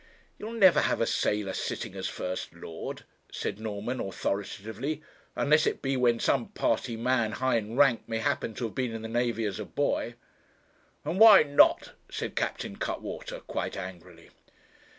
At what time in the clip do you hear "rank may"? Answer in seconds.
7.77-8.17